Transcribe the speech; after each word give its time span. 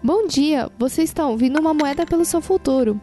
Bom 0.00 0.28
dia, 0.28 0.70
você 0.78 1.02
está 1.02 1.26
ouvindo 1.26 1.58
uma 1.58 1.74
moeda 1.74 2.06
pelo 2.06 2.24
seu 2.24 2.40
futuro. 2.40 3.00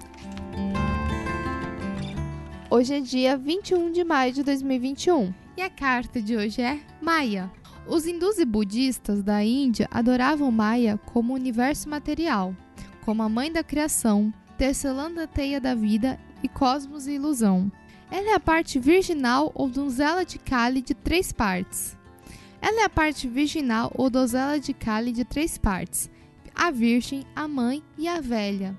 Hoje 2.70 2.94
é 2.94 3.02
dia 3.02 3.38
21 3.38 3.92
de 3.92 4.02
maio 4.06 4.32
de 4.32 4.44
2021 4.44 5.34
e 5.58 5.62
a 5.62 5.70
carta 5.70 6.22
de 6.22 6.38
hoje 6.38 6.62
é 6.62 6.80
Maia. 7.02 7.52
Os 7.86 8.08
hindus 8.08 8.40
e 8.40 8.46
budistas 8.46 9.22
da 9.22 9.44
Índia 9.44 9.90
adoravam 9.92 10.50
Maia 10.52 10.98
como 11.06 11.34
universo 11.34 11.90
material, 11.90 12.56
como 13.04 13.22
a 13.22 13.28
mãe 13.28 13.52
da 13.52 13.62
criação, 13.62 14.34
tecelando 14.58 15.20
a 15.20 15.28
teia 15.28 15.60
da 15.60 15.76
vida 15.76 16.18
e 16.42 16.48
cosmos 16.48 17.08
e 17.08 17.16
ilusão. 17.16 17.70
Ela 18.10 18.32
é 18.32 18.34
a 18.36 18.40
parte 18.40 18.80
virginal 18.80 19.52
ou 19.54 19.68
donzela 19.68 20.24
de 20.24 20.40
Kali 20.40 20.82
de 20.82 20.94
três 20.94 21.34
partes. 21.34 21.98
Ela 22.62 22.84
é 22.84 22.86
a 22.86 22.90
parte 22.90 23.28
virginal 23.28 23.92
ou 23.94 24.10
donzela 24.10 24.58
de 24.62 24.74
Kali 24.74 25.12
de 25.12 25.26
três 25.26 25.58
partes: 25.58 26.10
a 26.56 26.72
virgem, 26.72 27.26
a 27.36 27.48
mãe 27.48 27.84
e 27.98 28.08
a 28.08 28.22
velha. 28.22 28.78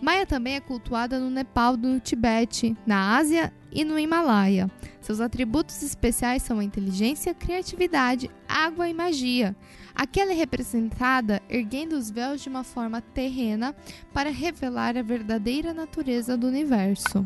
Maia 0.00 0.24
também 0.24 0.54
é 0.54 0.60
cultuada 0.60 1.18
no 1.18 1.28
Nepal, 1.28 1.76
no 1.76 1.98
Tibete, 1.98 2.76
na 2.86 3.16
Ásia 3.16 3.52
e 3.72 3.84
no 3.84 3.98
Himalaia. 3.98 4.70
Seus 5.00 5.20
atributos 5.20 5.82
especiais 5.82 6.42
são 6.42 6.60
a 6.60 6.64
inteligência, 6.64 7.34
criatividade, 7.34 8.30
água 8.48 8.88
e 8.88 8.94
magia. 8.94 9.56
Aqui 9.94 10.20
ela 10.20 10.30
é 10.30 10.34
representada 10.34 11.42
erguendo 11.48 11.96
os 11.96 12.10
véus 12.10 12.40
de 12.40 12.48
uma 12.48 12.62
forma 12.62 13.00
terrena 13.00 13.74
para 14.12 14.30
revelar 14.30 14.96
a 14.96 15.02
verdadeira 15.02 15.74
natureza 15.74 16.36
do 16.36 16.46
universo. 16.46 17.24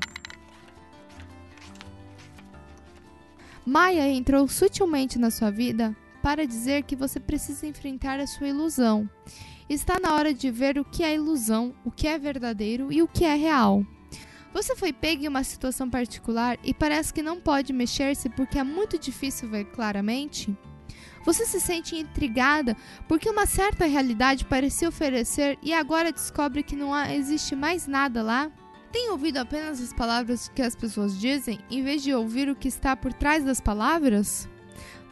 Maia 3.66 4.08
entrou 4.08 4.48
sutilmente 4.48 5.18
na 5.18 5.30
sua 5.30 5.50
vida 5.50 5.94
para 6.22 6.46
dizer 6.46 6.84
que 6.84 6.96
você 6.96 7.20
precisa 7.20 7.66
enfrentar 7.66 8.18
a 8.18 8.26
sua 8.26 8.48
ilusão. 8.48 9.08
Está 9.72 9.98
na 9.98 10.14
hora 10.14 10.34
de 10.34 10.50
ver 10.50 10.78
o 10.78 10.84
que 10.84 11.02
é 11.02 11.14
ilusão, 11.14 11.74
o 11.82 11.90
que 11.90 12.06
é 12.06 12.18
verdadeiro 12.18 12.92
e 12.92 13.00
o 13.00 13.08
que 13.08 13.24
é 13.24 13.34
real. 13.34 13.82
Você 14.52 14.76
foi 14.76 14.92
pego 14.92 15.24
em 15.24 15.28
uma 15.28 15.42
situação 15.42 15.88
particular 15.88 16.58
e 16.62 16.74
parece 16.74 17.10
que 17.10 17.22
não 17.22 17.40
pode 17.40 17.72
mexer-se 17.72 18.28
porque 18.28 18.58
é 18.58 18.62
muito 18.62 18.98
difícil 18.98 19.48
ver 19.48 19.64
claramente? 19.64 20.54
Você 21.24 21.46
se 21.46 21.58
sente 21.58 21.96
intrigada 21.96 22.76
porque 23.08 23.30
uma 23.30 23.46
certa 23.46 23.86
realidade 23.86 24.44
parecia 24.44 24.90
oferecer 24.90 25.58
e 25.62 25.72
agora 25.72 26.12
descobre 26.12 26.62
que 26.62 26.76
não 26.76 26.94
existe 27.06 27.56
mais 27.56 27.86
nada 27.86 28.22
lá? 28.22 28.52
Tem 28.92 29.10
ouvido 29.10 29.38
apenas 29.38 29.80
as 29.80 29.94
palavras 29.94 30.50
que 30.50 30.60
as 30.60 30.76
pessoas 30.76 31.18
dizem 31.18 31.58
em 31.70 31.82
vez 31.82 32.02
de 32.02 32.12
ouvir 32.12 32.50
o 32.50 32.54
que 32.54 32.68
está 32.68 32.94
por 32.94 33.14
trás 33.14 33.42
das 33.42 33.58
palavras? 33.58 34.46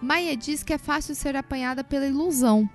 Maia 0.03 0.37
diz 0.37 0.63
que 0.63 0.75
é 0.75 0.79
fácil 0.79 1.15
ser 1.15 1.35
apanhada 1.35 1.83
pela 1.83 2.07
ilusão. 2.07 2.69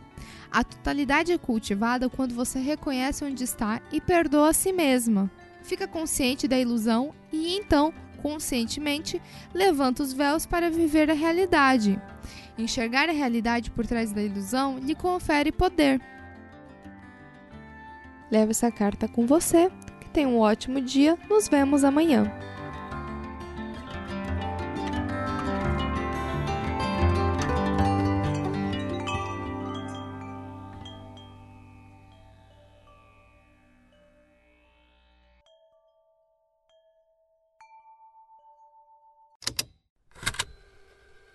A 0.56 0.64
totalidade 0.64 1.34
é 1.34 1.38
cultivada 1.38 2.10
quando 2.10 2.34
você 2.34 2.60
reconhece 2.60 3.26
onde 3.26 3.44
está 3.44 3.82
e 3.92 4.00
perdoa 4.00 4.52
a 4.52 4.54
si 4.54 4.72
mesma. 4.72 5.30
Fica 5.62 5.86
consciente 5.86 6.48
da 6.48 6.58
ilusão 6.58 7.14
e 7.30 7.58
então, 7.58 7.94
conscientemente, 8.22 9.22
levanta 9.54 10.02
os 10.02 10.14
véus 10.14 10.46
para 10.46 10.70
viver 10.70 11.12
a 11.12 11.14
realidade. 11.14 12.02
Enxergar 12.58 13.10
a 13.10 13.12
realidade 13.12 13.70
por 13.70 13.86
trás 13.86 14.14
da 14.14 14.24
ilusão 14.24 14.80
lhe 14.80 14.96
confere 14.96 15.52
poder. 15.52 16.00
Leve 18.32 18.52
essa 18.52 18.72
carta 18.72 19.10
com 19.10 19.28
você. 19.28 19.70
Que 20.00 20.10
tenha 20.10 20.30
um 20.30 20.40
ótimo 20.40 20.80
dia. 20.80 21.18
Nos 21.30 21.50
vemos 21.50 21.84
amanhã. 21.84 22.32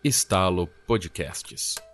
Estalo 0.02 0.66
Podcasts. 0.86 1.89